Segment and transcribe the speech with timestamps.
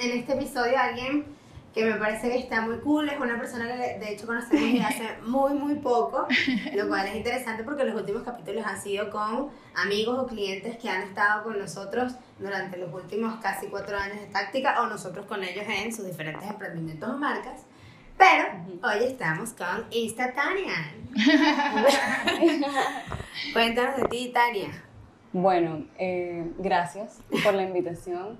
[0.00, 1.26] en este episodio a alguien
[1.74, 4.82] que me parece que está muy cool, es una persona que de hecho conocemos desde
[4.82, 6.26] hace muy muy poco,
[6.74, 10.88] lo cual es interesante porque los últimos capítulos han sido con amigos o clientes que
[10.88, 15.44] han estado con nosotros durante los últimos casi cuatro años de táctica o nosotros con
[15.44, 17.64] ellos en sus diferentes emprendimientos o marcas.
[18.18, 18.48] Pero
[18.82, 20.92] hoy estamos con Insta Tania.
[23.54, 24.84] Cuéntanos de ti, Tania.
[25.32, 28.36] Bueno, eh, gracias por la invitación.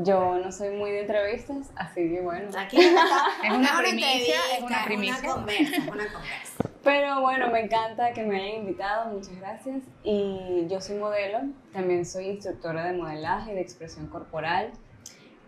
[0.00, 2.50] Yo no soy muy de entrevistas, así que bueno.
[2.56, 5.18] Aquí es una primicia, es una primicia.
[5.18, 6.64] Una conversa, una conversa.
[6.84, 9.82] Pero bueno, me encanta que me hayan invitado, muchas gracias.
[10.04, 11.40] Y yo soy modelo,
[11.72, 14.70] también soy instructora de modelaje y de expresión corporal.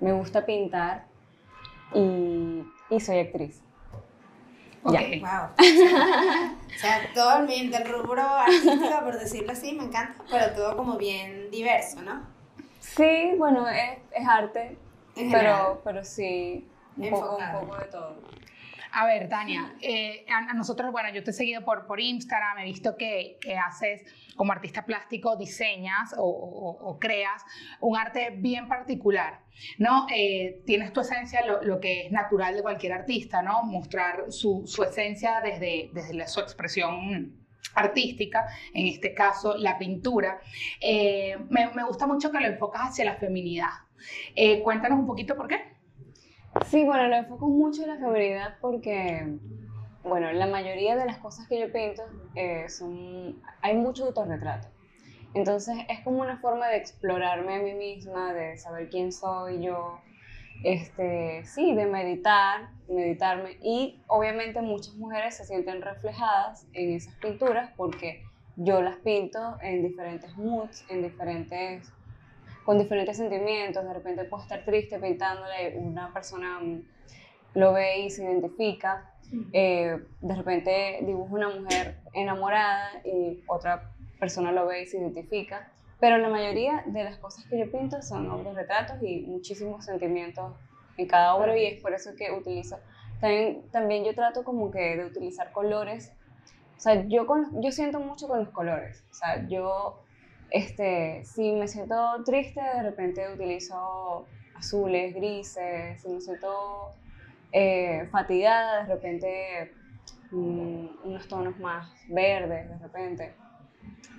[0.00, 1.06] Me gusta pintar
[1.94, 3.62] y, y soy actriz.
[4.82, 5.50] Ok, wow.
[6.74, 10.96] o sea, todo el, el rubro artístico, por decirlo así, me encanta, pero todo como
[10.96, 12.39] bien diverso, ¿no?
[12.80, 14.76] Sí, bueno, es, es arte,
[15.14, 18.16] pero, pero sí, un poco, un poco de todo.
[18.92, 22.64] A ver, Tania, eh, a, nosotros, bueno, yo te he seguido por, por Instagram, he
[22.64, 24.02] visto que, que haces
[24.34, 27.44] como artista plástico, diseñas o, o, creas
[27.80, 29.42] un arte bien particular,
[29.78, 30.06] ¿no?
[30.12, 33.62] Eh, tienes tu esencia, lo, lo, que es natural de cualquier artista, ¿no?
[33.62, 37.39] Mostrar su, su esencia desde, desde la, su expresión
[37.74, 40.40] artística, en este caso la pintura.
[40.80, 43.70] Eh, me, gusta mucho que lo enfocas hacia la feminidad.
[44.34, 45.80] Eh, cuéntanos un poquito por qué.
[46.66, 49.38] Sí, bueno, lo enfoco mucho en la feminidad porque,
[50.02, 52.02] bueno, la mayoría de las cosas que yo pinto
[52.34, 54.68] eh, son, hay mucho autorretrato.
[55.32, 60.00] Entonces es como una forma de explorarme a mí misma, de saber quién soy yo,
[60.62, 63.56] este, sí, de meditar, meditarme.
[63.62, 68.22] Y obviamente muchas mujeres se sienten reflejadas en esas pinturas porque
[68.56, 71.90] yo las pinto en diferentes moods, en diferentes,
[72.64, 73.84] con diferentes sentimientos.
[73.84, 76.60] De repente puedo estar triste pintándole, una persona
[77.54, 79.14] lo ve y se identifica.
[79.52, 85.72] Eh, de repente dibujo una mujer enamorada y otra persona lo ve y se identifica.
[86.00, 90.54] Pero la mayoría de las cosas que yo pinto son obras retratos y muchísimos sentimientos
[90.96, 92.78] en cada obra y es por eso que utilizo.
[93.20, 96.12] También, también yo trato como que de utilizar colores.
[96.78, 99.04] O sea, yo, con, yo siento mucho con los colores.
[99.10, 100.02] O sea, yo,
[100.50, 101.94] este, si me siento
[102.24, 106.00] triste, de repente utilizo azules, grises.
[106.00, 106.92] Si me siento
[107.52, 109.72] eh, fatigada, de repente
[110.30, 113.34] mm, unos tonos más verdes, de repente.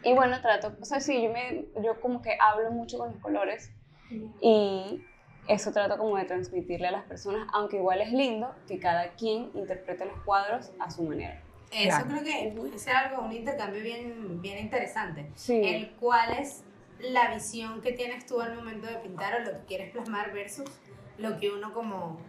[0.03, 3.21] Y bueno, trato, o sea, sí, yo, me, yo como que hablo mucho con los
[3.21, 3.71] colores
[4.41, 5.01] y
[5.47, 9.51] eso trato como de transmitirle a las personas, aunque igual es lindo que cada quien
[9.53, 11.41] interprete los cuadros a su manera.
[11.71, 15.31] Eso creo que es algo, un intercambio bien, bien interesante.
[15.35, 15.61] Sí.
[15.63, 16.63] El cuál es
[16.99, 20.69] la visión que tienes tú al momento de pintar o lo que quieres plasmar versus
[21.17, 22.19] lo que uno como,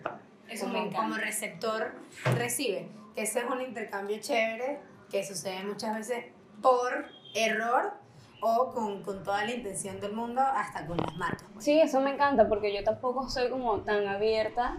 [0.61, 1.93] como, como receptor
[2.37, 2.89] recibe.
[3.15, 4.79] Que ese es un intercambio chévere
[5.11, 6.27] que sucede muchas veces
[6.63, 7.93] por error
[8.41, 11.45] o con, con, toda la intención del mundo, hasta con las marcas.
[11.53, 11.65] Pues.
[11.65, 14.79] Sí, eso me encanta porque yo tampoco soy como tan abierta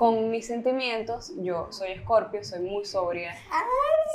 [0.00, 1.32] con mis sentimientos.
[1.36, 3.34] Yo soy escorpio, soy muy sobria.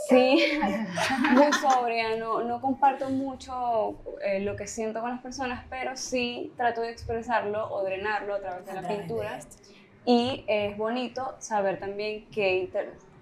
[0.09, 0.59] sí,
[1.33, 6.51] muy sobria, no, no comparto mucho eh, lo que siento con las personas, pero sí
[6.57, 9.39] trato de expresarlo o drenarlo a través de la pintura.
[10.05, 12.69] Y es bonito saber también que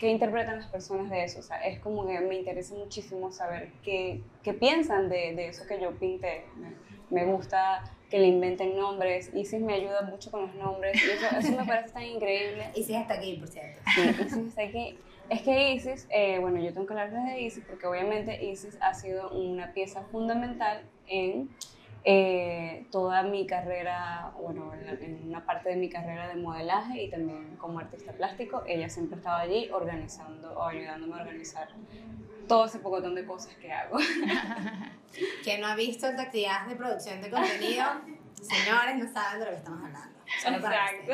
[0.03, 1.39] qué interpretan las personas de eso.
[1.39, 5.65] O sea, es como que me interesa muchísimo saber qué, qué piensan de, de, eso
[5.65, 6.43] que yo pinté.
[7.09, 9.31] Me, gusta que le inventen nombres.
[9.33, 11.01] Isis me ayuda mucho con los nombres.
[11.01, 12.65] Y eso, eso me parece tan increíble.
[12.75, 13.79] Isis está aquí, por cierto.
[13.95, 14.97] Sí, Isis está aquí.
[15.29, 18.93] Es que Isis, eh, bueno, yo tengo que hablarles de Isis porque obviamente Isis ha
[18.93, 21.49] sido una pieza fundamental en
[22.05, 27.55] eh, toda mi carrera, bueno, en, una parte de mi carrera de modelaje y también
[27.57, 31.69] como artista plástico, ella siempre estaba allí organizando o ayudándome a organizar
[32.47, 33.97] todo ese pocotón de cosas que hago.
[35.43, 37.85] que no ha visto esta actividad de producción de contenido,
[38.41, 40.19] señores, no saben de lo que estamos hablando.
[40.25, 41.13] Exacto.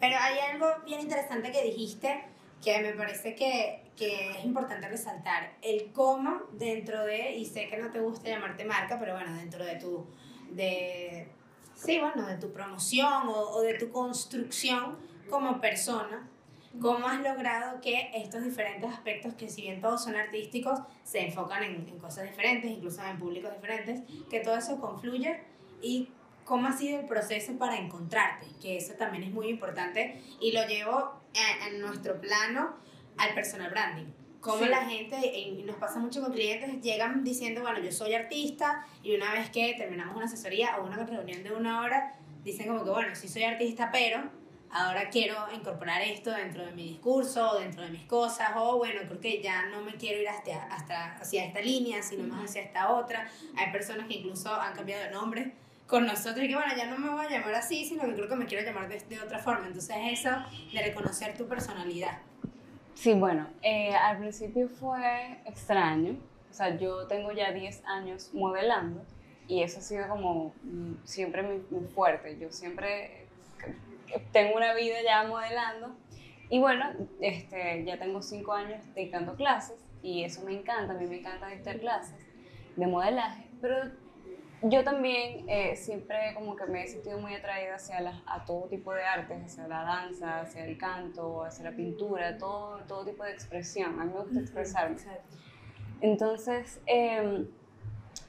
[0.00, 2.24] Pero hay algo bien interesante que dijiste
[2.62, 7.76] que me parece que, que, es importante resaltar el cómo dentro de, y sé que
[7.76, 10.06] no te gusta llamarte marca, pero bueno, dentro de tu,
[10.50, 11.28] de,
[11.74, 14.98] sí, bueno, de tu promoción o, o de tu construcción
[15.30, 16.28] como persona,
[16.80, 21.62] cómo has logrado que estos diferentes aspectos, que si bien todos son artísticos, se enfocan
[21.62, 25.42] en, en cosas diferentes, incluso en públicos diferentes, que todo eso confluye
[25.82, 26.08] y
[26.44, 30.66] cómo ha sido el proceso para encontrarte, que eso también es muy importante y lo
[30.66, 32.74] llevo en, nuestro plano
[33.16, 34.06] al personal branding.
[34.40, 38.84] Cómo la gente, y nos pasa mucho con clientes, llegan diciendo, bueno, yo soy artista
[39.02, 42.82] y una vez que terminamos una asesoría o una reunión de una hora, dicen como
[42.82, 44.20] que, bueno, sí soy artista, pero
[44.72, 49.20] ahora quiero incorporar esto dentro de mi discurso, dentro de mis cosas, o bueno, creo
[49.20, 52.90] que ya no me quiero ir hasta, hasta hacia esta línea, sino más hacia esta
[52.90, 53.30] otra.
[53.56, 55.52] Hay personas que incluso han cambiado de nombre
[55.86, 58.28] con nosotros y que bueno, ya no me voy a llamar así, sino que creo
[58.28, 59.66] que me quiero llamar de, de otra forma.
[59.66, 60.30] Entonces eso
[60.72, 62.18] de reconocer tu personalidad.
[62.94, 66.16] Sí, bueno, eh, al principio fue extraño.
[66.50, 69.02] O sea, yo tengo ya 10 años modelando
[69.48, 72.38] y eso ha sido como mm, siempre muy, fuerte.
[72.38, 73.26] Yo siempre
[74.32, 75.96] tengo una vida ya modelando
[76.50, 76.84] y bueno,
[77.20, 81.48] este, ya tengo 5 años dictando clases y eso me encanta, a mí me encanta
[81.48, 82.18] dictar clases
[82.76, 83.90] de modelaje, pero
[84.64, 88.92] yo también eh, siempre como que me he sentido muy atraída hacia a todo tipo
[88.92, 93.32] de artes, hacia la danza, hacia el canto, hacia la pintura, todo, todo tipo de
[93.32, 94.00] expresión.
[94.00, 94.96] A mí me gusta expresarme.
[96.00, 97.48] Entonces, em,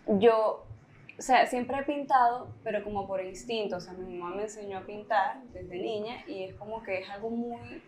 [0.07, 0.65] yo,
[1.17, 3.77] o sea, siempre he pintado, pero como por instinto.
[3.77, 7.09] O sea, mi mamá me enseñó a pintar desde niña y es como que es
[7.09, 7.83] algo muy...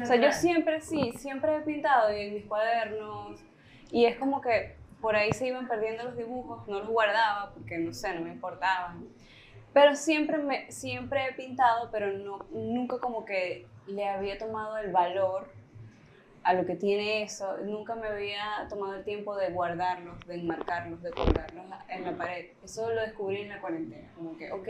[0.00, 3.40] O sea, yo siempre, sí, siempre he pintado en mis cuadernos
[3.90, 7.78] y es como que por ahí se iban perdiendo los dibujos, no los guardaba porque
[7.78, 9.08] no sé, no me importaban.
[9.72, 14.92] Pero siempre, me, siempre he pintado, pero no, nunca como que le había tomado el
[14.92, 15.48] valor
[16.42, 17.56] a lo que tiene eso.
[17.58, 22.46] Nunca me había tomado el tiempo de guardarlos, de enmarcarlos, de colgarlos en la pared.
[22.64, 24.08] Eso lo descubrí en la cuarentena.
[24.16, 24.68] Como que, ok,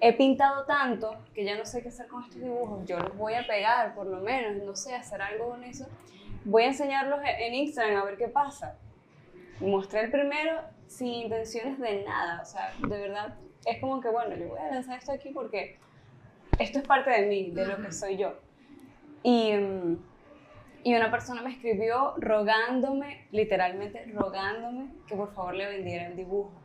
[0.00, 2.84] he pintado tanto que ya no sé qué hacer con estos dibujos.
[2.86, 5.86] Yo los voy a pegar, por lo menos, no sé, hacer algo con eso.
[6.44, 8.76] Voy a enseñarlos en Instagram a ver qué pasa
[9.62, 14.36] mostré el primero sin intenciones de nada, o sea, de verdad, es como que, bueno,
[14.36, 15.78] yo voy a lanzar esto aquí porque
[16.58, 18.34] esto es parte de mí, de lo que soy yo.
[19.22, 19.96] Y, mm,
[20.84, 26.61] y una persona me escribió rogándome, literalmente rogándome, que por favor le vendiera el dibujo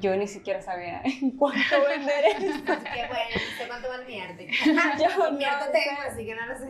[0.00, 2.24] yo ni siquiera sabía en cuánto vender.
[2.36, 4.48] Así que bueno, no sé cuánto vale mi arte.
[4.98, 6.68] yo mi arte tengo, así que no lo sé.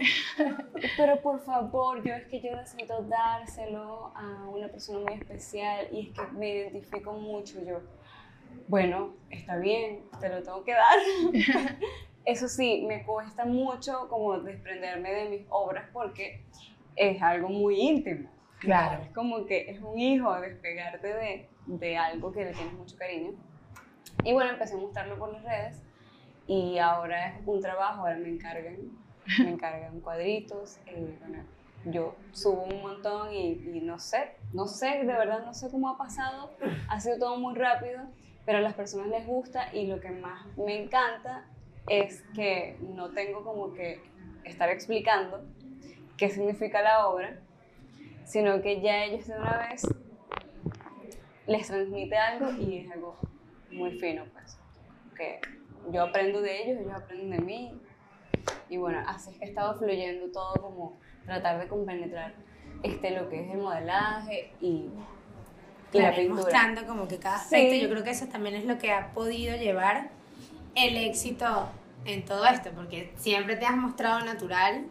[0.97, 6.09] Pero por favor, yo es que yo necesito dárselo a una persona muy especial y
[6.09, 7.81] es que me identifico mucho yo.
[8.69, 10.99] Bueno, está bien, te lo tengo que dar.
[12.25, 16.43] Eso sí, me cuesta mucho como desprenderme de mis obras porque
[16.97, 18.31] es algo muy íntimo.
[18.61, 19.03] Claro.
[19.03, 23.33] Es como que es un hijo despegarte de, de algo que le tienes mucho cariño.
[24.25, 25.83] Y bueno, empecé a mostrarlo por las redes
[26.47, 28.77] y ahora es un trabajo, ahora me encargan,
[29.39, 31.19] me encargan cuadritos, eh,
[31.87, 35.91] yo subo un montón y, y, no sé, no sé, de verdad no sé cómo
[35.91, 36.51] ha pasado,
[36.89, 38.01] ha sido todo muy rápido,
[38.47, 41.47] pero a las personas les gusta y lo que más me encanta
[41.89, 44.01] es que no tengo como que
[44.45, 45.43] estar explicando
[46.17, 47.39] qué significa la obra,
[48.25, 49.87] sino que ya ellos de una vez
[51.47, 53.17] les transmite algo y es algo
[53.71, 54.59] muy fino, pues.
[55.17, 55.41] Que
[55.93, 57.81] yo aprendo de ellos, ellos aprenden de mí.
[58.69, 62.35] Y bueno, así es que ha estado fluyendo todo como tratar de compenetrar
[62.83, 64.89] este, lo que es el modelaje y,
[65.93, 66.43] y la pintura.
[66.43, 69.57] mostrando como que cada aspecto, yo creo que eso también es lo que ha podido
[69.57, 70.11] llevar
[70.75, 71.69] el éxito
[72.05, 74.87] en todo esto, porque siempre te has mostrado natural.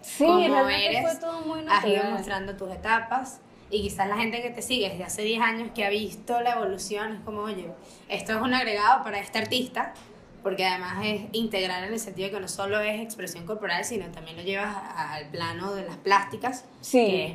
[0.00, 1.78] Sí, como eres, fue todo muy natural.
[1.78, 3.40] Has ido mostrando tus etapas
[3.70, 6.52] y quizás la gente que te sigue desde hace 10 años que ha visto la
[6.52, 7.68] evolución es como, oye,
[8.08, 9.94] esto es un agregado para este artista,
[10.42, 14.06] porque además es integral en el sentido de que no solo es expresión corporal, sino
[14.08, 17.06] también lo llevas al plano de las plásticas, sí.
[17.06, 17.34] que es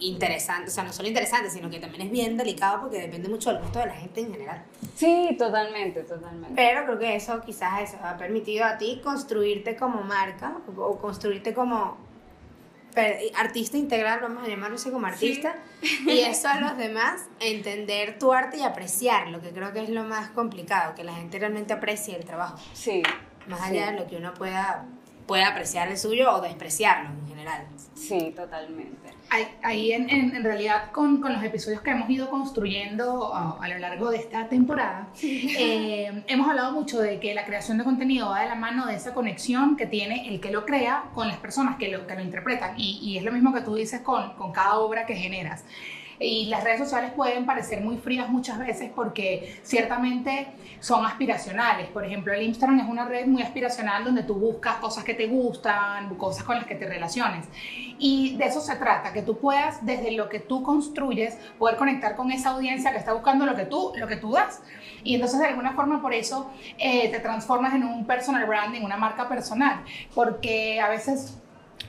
[0.00, 3.50] interesante, o sea, no solo interesante, sino que también es bien delicado porque depende mucho
[3.52, 4.64] del gusto de la gente en general.
[4.94, 6.54] Sí, totalmente, totalmente.
[6.54, 11.54] Pero creo que eso quizás eso ha permitido a ti construirte como marca o construirte
[11.54, 11.96] como
[13.36, 18.32] artista integral, vamos a llamarlo así como artista, y eso a los demás, entender tu
[18.32, 22.16] arte y apreciarlo, que creo que es lo más complicado, que la gente realmente aprecie
[22.16, 22.58] el trabajo.
[22.72, 23.02] Sí.
[23.46, 24.86] Más allá de lo que uno pueda,
[25.26, 27.66] pueda apreciar el suyo o despreciarlo en general.
[27.94, 29.07] Sí, totalmente.
[29.62, 33.78] Ahí en, en, realidad con, con, los episodios que hemos ido construyendo a, a lo
[33.78, 38.40] largo de esta temporada, eh, hemos hablado mucho de que la creación de contenido va
[38.40, 41.76] de la mano de esa conexión que tiene el que lo crea con las personas
[41.76, 42.74] que lo, que lo interpretan.
[42.78, 45.64] Y, y es lo mismo que tú dices con, con cada obra que generas.
[46.20, 50.48] Y las redes sociales pueden parecer muy frías muchas veces porque ciertamente
[50.80, 51.88] son aspiracionales.
[51.88, 55.26] Por ejemplo, el Instagram es una red muy aspiracional donde tú buscas cosas que te
[55.26, 57.46] gustan, cosas con las que te relaciones.
[57.98, 62.16] Y de eso se trata, que tú puedas, desde lo que tú construyes, poder conectar
[62.16, 64.62] con esa audiencia que está buscando lo que tú, lo que tú das.
[65.04, 68.96] Y entonces, de alguna forma, por eso eh, te transformas en un personal branding, una
[68.96, 69.84] marca personal.
[70.14, 71.38] Porque a veces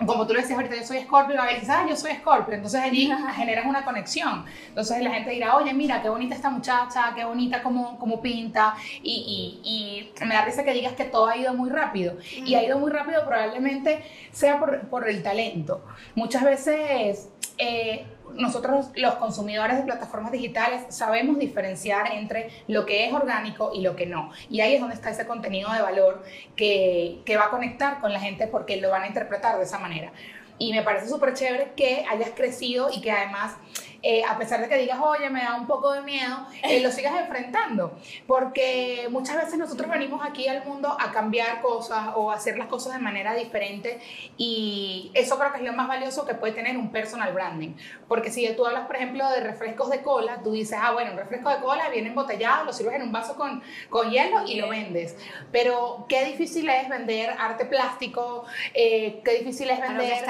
[0.06, 2.82] como tú lo decías ahorita, yo soy Scorpio, a veces, ah, yo soy Scorpio, entonces
[2.82, 4.46] allí generas una conexión.
[4.68, 8.75] Entonces la gente dirá, oye, mira, qué bonita esta muchacha, qué bonita como, como pinta,
[9.03, 12.18] y, y, y, me da risa que digas que todo ha ido muy rápido.
[12.34, 15.84] Y ha ido muy rápido probablemente sea por, por el talento.
[16.15, 17.29] Muchas veces...
[17.58, 23.81] Eh, nosotros los consumidores de plataformas digitales sabemos diferenciar entre lo que es orgánico y
[23.81, 24.31] lo que no.
[24.50, 26.24] Y ahí es donde está ese contenido de valor
[26.55, 29.79] que, que va a conectar con la gente porque lo van a interpretar de esa
[29.79, 30.12] manera.
[30.57, 33.55] Y me parece súper chévere que hayas crecido y que además
[34.01, 36.91] eh, a pesar de que digas, oye, me da un poco de miedo, eh, lo
[36.91, 37.98] sigas enfrentando.
[38.27, 42.68] Porque muchas veces nosotros venimos aquí al mundo a cambiar cosas o a hacer las
[42.68, 44.00] cosas de manera diferente
[44.38, 47.74] y eso creo que es lo más valioso que puede tener un personal branding.
[48.08, 51.18] Porque si tú hablas, por ejemplo, de refrescos de cola, tú dices, ah, bueno, un
[51.18, 54.70] refresco de cola viene embotellado, lo sirves en un vaso con, con hielo y lo
[54.70, 55.15] vendes.
[55.51, 60.24] Pero qué difícil es vender arte plástico, eh, qué difícil es vender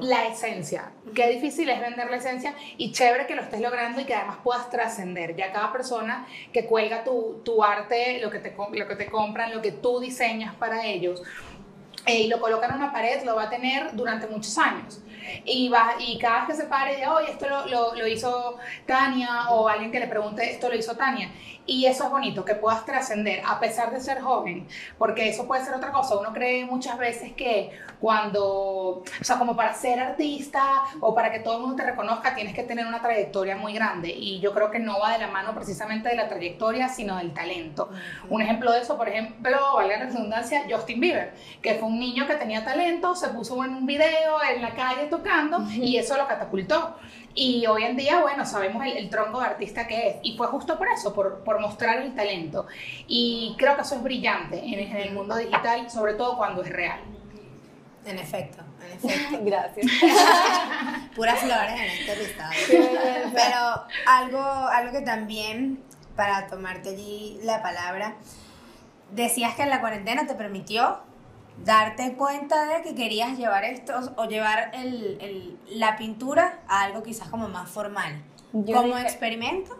[0.00, 4.00] la esencia, qué difícil es vender la esencia y y chévere que lo estés logrando
[4.00, 5.34] y que además puedas trascender.
[5.34, 9.52] Ya cada persona que cuelga tu, tu arte, lo que, te, lo que te compran,
[9.52, 11.20] lo que tú diseñas para ellos,
[12.06, 15.00] eh, y lo colocan en una pared, lo va a tener durante muchos años.
[15.44, 18.56] Y, va, y cada vez que se pare de, oye, esto lo, lo, lo, hizo
[18.86, 21.30] Tania, o alguien que le pregunte, esto lo hizo Tania.
[21.66, 24.68] Y eso es bonito, que puedas trascender a pesar de ser joven,
[24.98, 26.16] porque eso puede ser otra cosa.
[26.16, 30.62] Uno cree muchas veces que cuando, o sea, como para ser artista
[31.00, 34.10] o para que todo el mundo te reconozca, tienes que tener una trayectoria muy grande.
[34.10, 37.34] Y yo creo que no va de la mano precisamente de la trayectoria, sino del
[37.34, 37.90] talento.
[38.30, 42.28] Un ejemplo de eso, por ejemplo, valga la redundancia, Justin Bieber, que fue un niño
[42.28, 46.26] que tenía talento, se puso en un video en la calle tocando y eso lo
[46.26, 46.96] catapultó.
[47.34, 50.16] Y hoy en día, bueno, sabemos el, tronco de artista que es.
[50.22, 52.66] Y fue justo por eso, por, por, mostrar el talento.
[53.06, 56.70] Y creo que eso es brillante en, en el mundo digital, sobre todo cuando es
[56.70, 57.00] real.
[58.06, 59.38] En efecto, en efecto.
[59.44, 59.86] Gracias.
[61.14, 62.52] Puras flores en este listado.
[63.34, 65.82] Pero algo, algo que también,
[66.14, 68.14] para tomarte allí la palabra,
[69.10, 71.00] decías que en la cuarentena te permitió
[71.64, 77.02] darte cuenta de que querías llevar esto o llevar el, el, la pintura a algo
[77.02, 78.22] quizás como más formal.
[78.52, 79.76] ¿Como experimento?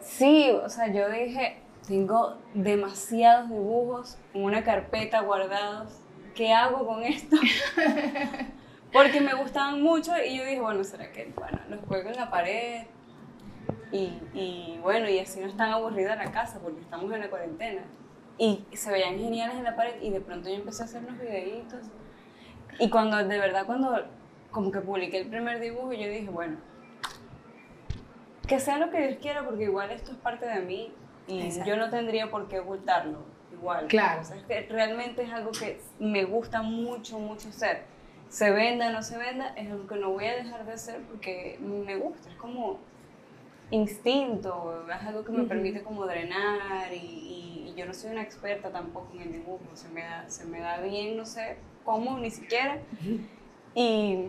[0.00, 5.92] Sí, o sea, yo dije, tengo demasiados dibujos en una carpeta guardados.
[6.34, 7.36] ¿Qué hago con esto?
[8.92, 12.30] Porque me gustaban mucho y yo dije, bueno, ¿será que bueno, los cuelgo en la
[12.30, 12.86] pared?
[13.92, 17.82] Y, y bueno, y así no están aburrida la casa porque estamos en la cuarentena
[18.38, 21.20] y se veían geniales en la pared y de pronto yo empecé a hacer unos
[21.20, 21.80] videitos.
[22.78, 24.04] Y cuando de verdad cuando
[24.50, 26.58] como que publiqué el primer dibujo yo dije bueno
[28.46, 30.92] que sea lo que Dios quiera porque igual esto es parte de mí
[31.26, 34.20] y yo no tendría por qué ocultarlo igual claro.
[34.20, 37.84] O sea, es que realmente es algo que me gusta mucho mucho hacer.
[38.28, 41.00] Se venda o no se venda es algo que no voy a dejar de hacer
[41.02, 42.80] porque me gusta es como
[43.70, 47.34] instinto es algo que me permite como drenar y
[47.76, 50.80] yo no soy una experta tampoco en el dibujo, se me da, se me da
[50.80, 52.78] bien, no sé cómo, ni siquiera.
[53.74, 54.28] Y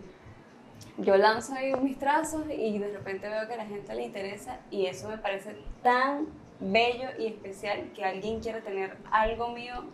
[0.98, 4.60] yo lanzo ahí mis trazos y de repente veo que a la gente le interesa
[4.72, 6.28] y eso me parece tan
[6.60, 9.86] bello y especial que alguien quiera tener algo mío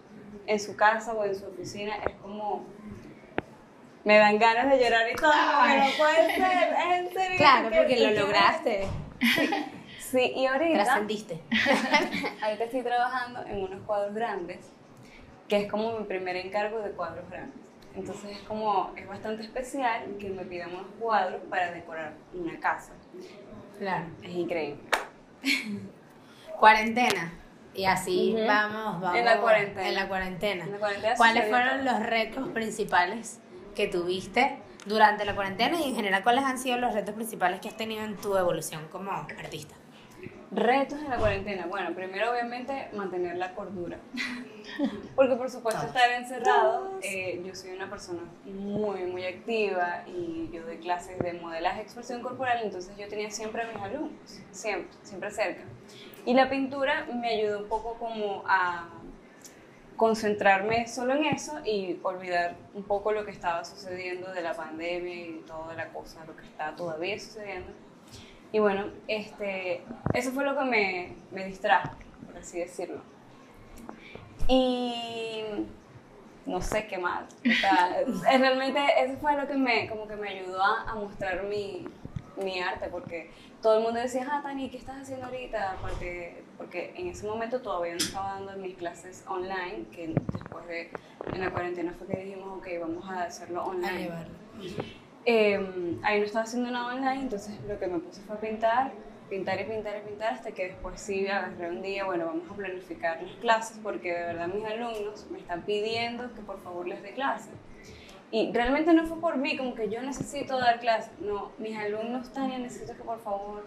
[0.47, 2.63] en su casa o en su oficina, es como
[4.03, 7.37] me dan ganas de llorar y todo, pero no puede ser, en serio.
[7.37, 8.87] Claro, porque lo lograste.
[9.99, 10.83] Sí, y ahorita...
[10.83, 11.41] Trascendiste.
[12.41, 14.69] ahorita estoy trabajando en unos cuadros grandes,
[15.47, 17.61] que es como mi primer encargo de cuadros grandes.
[17.95, 22.93] Entonces es como, es bastante especial que me pidan unos cuadros para decorar una casa.
[23.79, 24.05] Claro.
[24.21, 24.81] Es increíble.
[26.59, 27.33] Cuarentena.
[27.73, 29.17] Y así vamos, vamos.
[29.17, 29.87] En la cuarentena.
[29.87, 30.65] En la cuarentena.
[30.65, 33.39] En la cuarentena ¿Cuáles fueron los retos principales
[33.75, 37.69] que tuviste durante la cuarentena y en general cuáles han sido los retos principales que
[37.69, 39.75] has tenido en tu evolución como artista?
[40.51, 41.65] Retos en la cuarentena.
[41.65, 43.99] Bueno, primero obviamente mantener la cordura.
[45.15, 50.63] Porque por supuesto estar encerrado, eh, yo soy una persona muy, muy activa y yo
[50.65, 55.31] doy clases de modelaje expresión corporal, entonces yo tenía siempre a mis alumnos, siempre, siempre
[55.31, 55.63] cerca.
[56.25, 58.89] Y la pintura me ayudó un poco como a
[60.01, 65.13] concentrarme solo en eso y olvidar un poco lo que estaba sucediendo de la pandemia
[65.13, 67.71] y toda la cosa, lo que está todavía sucediendo
[68.51, 73.01] y bueno, este, eso fue lo que me, me distrajo, por así decirlo.
[74.47, 75.43] Y
[76.45, 77.33] no sé qué más.
[77.49, 78.03] O sea,
[78.37, 81.87] realmente eso fue lo que me, como que me ayudó a, mostrar mi,
[82.37, 85.77] mi arte, porque todo el mundo decía, ah, Tani, ¿qué estás haciendo ahorita?
[85.81, 90.89] Porque, porque en ese momento todavía no estaba dando mis clases online, que después de,
[91.33, 94.09] en la cuarentena fue que dijimos, ok, vamos a hacerlo online.
[95.25, 98.91] Eh, ahí no estaba haciendo nada online, entonces lo que me puse fue a pintar,
[99.29, 102.53] pintar y pintar y pintar, hasta que después sí agarré un día, bueno, vamos a
[102.55, 107.03] planificar las clases, porque de verdad mis alumnos me están pidiendo que por favor les
[107.03, 107.53] dé clases.
[108.31, 111.11] Y realmente no fue por mí, como que yo necesito dar clases.
[111.19, 113.65] No, mis alumnos, Tania, necesito que por favor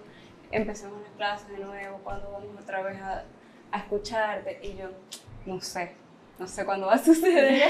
[0.51, 3.25] empecemos las clases de nuevo, cuando vamos otra vez a,
[3.71, 4.61] a escucharte.
[4.63, 4.89] Y yo,
[5.45, 5.93] no sé,
[6.39, 7.63] no sé cuándo va a suceder.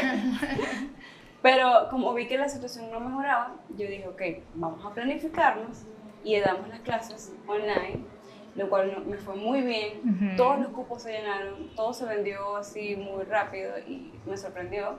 [1.43, 4.23] Pero como vi que la situación no mejoraba, yo dije, ok,
[4.55, 5.83] vamos a planificarnos
[6.23, 8.15] y damos las clases online
[8.57, 10.37] lo cual me fue muy bien.
[10.37, 14.99] Todos los cupos se llenaron, todo se vendió así muy rápido y me sorprendió.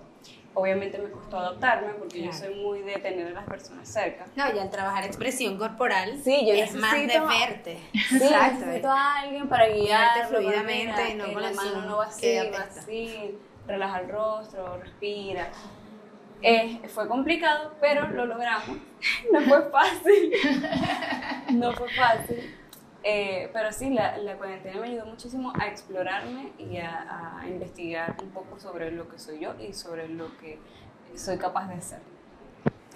[0.57, 4.25] Obviamente me costó adaptarme porque yo soy muy de tener a las personas cerca.
[4.35, 7.79] No, y al trabajar expresión corporal sí, yo es más de verte.
[7.93, 14.00] Sí, necesito a alguien para guiarte fluidamente, no con la mano no así, así, relaja
[14.00, 15.50] el rostro, respira.
[16.41, 18.77] Eh, fue complicado, pero lo logramos.
[19.31, 20.31] No fue fácil.
[21.51, 22.55] No fue fácil.
[23.07, 28.17] Eh, pero sí, la, la, cuarentena me ayudó muchísimo a explorarme y a, a, investigar
[28.19, 30.57] un poco sobre lo que soy yo y sobre lo que
[31.13, 32.00] soy capaz de hacer.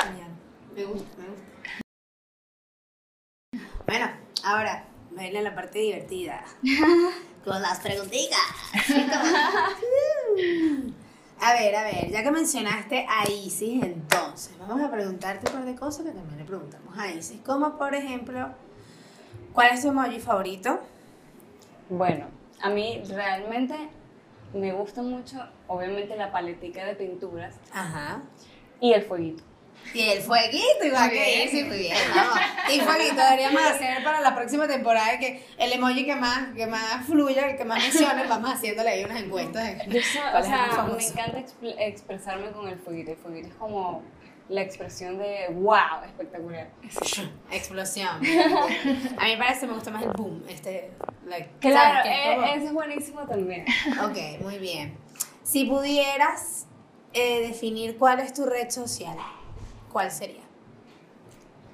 [0.04, 0.32] Genial,
[0.74, 1.46] me gusta, me gusta.
[3.86, 4.10] Bueno,
[4.44, 6.44] ahora, viene la parte divertida.
[7.46, 8.40] Con las preguntitas.
[11.40, 15.66] a ver, a ver, ya que mencionaste a Isis, entonces, vamos a preguntarte un par
[15.66, 17.42] de cosas que también le preguntamos a Isis.
[17.46, 18.56] Como por ejemplo
[19.54, 20.80] ¿Cuál es tu emoji favorito?
[21.90, 22.28] Bueno,
[22.62, 23.76] a mí realmente
[24.54, 25.38] me gusta mucho,
[25.68, 27.56] obviamente, la paletica de pinturas.
[27.74, 28.22] Ajá.
[28.80, 29.44] Y el fueguito.
[29.94, 32.38] Y el fueguito, igual que sí, muy bien, vamos.
[32.72, 37.06] Y fueguito deberíamos hacer para la próxima temporada que el emoji que más, que más
[37.06, 39.78] fluya, que más mencione, vamos haciéndole ahí unas encuestas.
[39.88, 41.44] o sea, me encanta
[41.80, 43.12] expresarme con el fueguito.
[43.12, 44.04] El fueguito es como
[44.50, 46.70] la expresión de wow, espectacular.
[47.52, 48.10] Explosión.
[48.10, 50.44] A mí me parece me gusta más el boom.
[50.50, 50.92] Este,
[51.60, 53.66] claro, e-, ese es buenísimo también.
[54.04, 54.98] Ok, muy bien.
[55.44, 56.68] Si pudieras
[57.14, 59.18] eh, definir cuál es tu red social,
[59.92, 60.44] ¿cuál sería?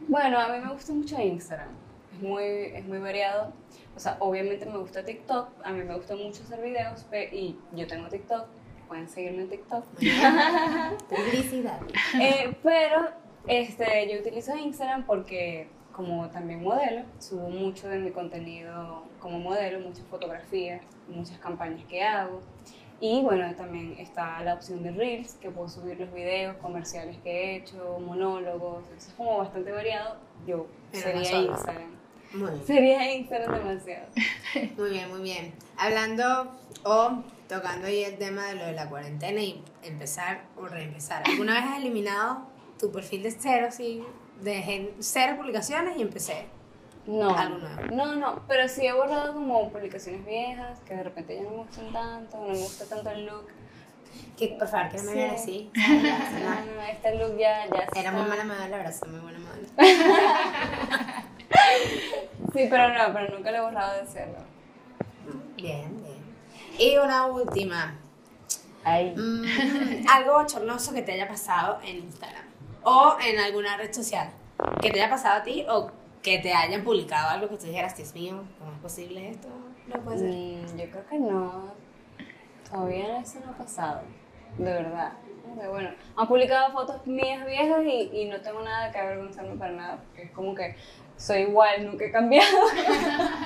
[0.08, 1.70] Bueno, a mí me gusta mucho Instagram.
[2.14, 3.54] Es muy, es muy variado.
[3.96, 5.50] O sea, obviamente me gusta TikTok.
[5.64, 8.48] A mí me gusta mucho hacer videos y yo tengo TikTok
[8.88, 9.86] pueden seguirme en TikTok.
[11.10, 11.80] Publicidad.
[12.20, 13.10] eh, pero
[13.48, 19.80] este, yo utilizo Instagram porque como también modelo, subo mucho de mi contenido como modelo,
[19.80, 22.42] muchas fotografías, muchas campañas que hago.
[23.00, 27.30] Y bueno, también está la opción de Reels, que puedo subir los videos comerciales que
[27.30, 30.18] he hecho, monólogos, es como bastante variado.
[30.46, 31.96] Yo sería Instagram.
[32.66, 34.08] Sería Instagram demasiado.
[34.78, 35.54] Muy bien, muy bien.
[35.78, 36.52] Hablando
[36.84, 41.24] o tocando ahí el tema de lo de la cuarentena y empezar o reempezar.
[41.26, 42.48] ¿Alguna vez has eliminado
[42.80, 44.04] tu perfil de cero, sí?
[44.42, 46.46] Dejé cero publicaciones y empecé
[47.08, 47.82] no, algo nuevo?
[47.92, 51.58] No, no, pero sí he borrado como publicaciones viejas que de repente ya no me
[51.58, 53.48] gustan tanto, no me gusta tanto el look.
[54.38, 55.72] Que, por favor, que no me vean así.
[55.76, 59.66] No, no, este look ya, ya Era muy mala madre, la verdad, muy buena madre.
[62.54, 64.38] sí, pero no, pero nunca lo he borrado de cero.
[65.56, 66.25] Bien, bien.
[66.78, 67.96] Y una última.
[68.86, 72.44] Mm, algo bochornoso que te haya pasado en Instagram
[72.84, 74.30] o en alguna red social.
[74.82, 75.90] Que te haya pasado a ti o
[76.22, 79.48] que te hayan publicado algo que tú dijeras, Dios mío, ¿cómo es posible esto?
[79.88, 80.30] No puede ser.
[80.30, 81.74] Mm, yo creo que no.
[82.70, 84.02] Todavía eso no ha pasado.
[84.58, 85.14] De verdad.
[85.70, 89.98] bueno, han publicado fotos mías viejas y, y no tengo nada que avergonzarme para nada,
[89.98, 90.76] porque es como que
[91.18, 92.50] soy igual, nunca he cambiado.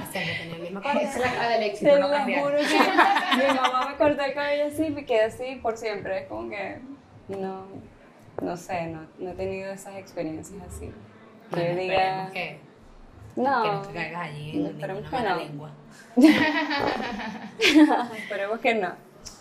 [0.10, 2.43] Es la cara del éxito, Te no cambiar.
[2.43, 2.63] Juro que
[3.47, 6.21] mi mamá me cortó el cabello así y me quedé así por siempre.
[6.21, 6.79] Es como que
[7.27, 7.67] no,
[8.41, 10.91] no sé, no, no he tenido esas experiencias así.
[11.53, 12.29] Que yo diga...
[12.32, 12.60] Que,
[13.36, 15.36] no, que no te caigas allí en esperemos que no.
[15.36, 15.71] lengua.
[18.17, 18.93] esperemos que no.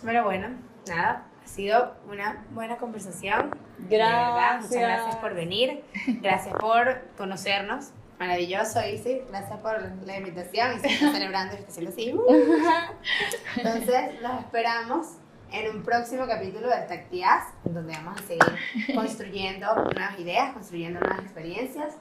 [0.03, 0.49] Pero bueno,
[0.87, 3.55] nada, ha sido una buena conversación.
[3.89, 4.69] Gracias.
[4.69, 5.83] Muchas gracias por venir.
[6.21, 7.91] Gracias por conocernos.
[8.19, 9.21] Maravilloso, Isi.
[9.29, 10.75] Gracias por la invitación.
[10.75, 12.09] Y se está celebrando especial así.
[13.55, 15.07] Entonces, los esperamos
[15.53, 21.19] en un próximo capítulo de Tactías, donde vamos a seguir construyendo nuevas ideas, construyendo nuevas
[21.21, 21.95] experiencias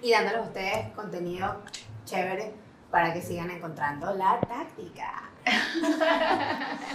[0.00, 1.62] y dándoles a ustedes contenido
[2.06, 2.54] chévere
[2.90, 5.30] para que sigan encontrando la táctica.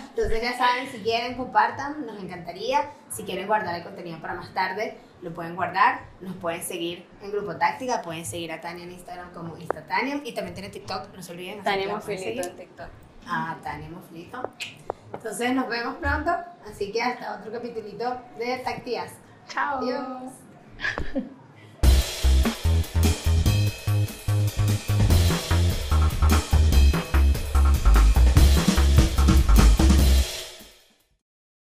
[0.09, 2.89] Entonces ya saben, si quieren, compartan, nos encantaría.
[3.09, 7.31] Si quieren guardar el contenido para más tarde, lo pueden guardar, nos pueden seguir en
[7.31, 11.21] Grupo Táctica, pueden seguir a Tania en Instagram como Instatanium y también tiene TikTok, no
[11.21, 11.63] se olviden.
[11.63, 12.87] Tania Moflito en TikTok.
[13.27, 14.41] Ah, Tania Moflito.
[15.13, 16.31] Entonces nos vemos pronto,
[16.69, 19.11] así que hasta otro capitulito de Tácticas.
[19.47, 19.79] Chao.
[19.79, 20.31] Adiós.